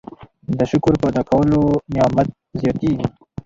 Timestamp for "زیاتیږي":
2.61-3.05